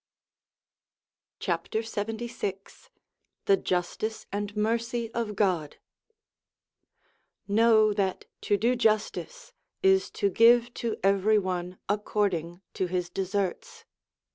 303 1.39 1.83
LXXVI 1.83 2.89
THE 3.45 3.55
JUSTICE 3.55 4.25
AND 4.31 4.55
MERCY 4.57 5.13
OF 5.13 5.35
GOD 5.35 5.77
KNOW 7.47 7.93
that 7.93 8.25
to 8.41 8.57
do 8.57 8.75
justice 8.75 9.53
is 9.83 10.09
to 10.09 10.31
give 10.31 10.73
to 10.73 10.95
every 11.03 11.37
one 11.37 11.77
according 11.87 12.61
to 12.73 12.87
his 12.87 13.11
deserts. 13.11 13.85